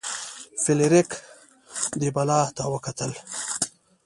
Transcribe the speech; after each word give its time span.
فلیریک 0.63 1.09
دې 1.99 2.09
بلا 2.15 2.39
ته 2.55 2.63
وکتل. 2.73 3.11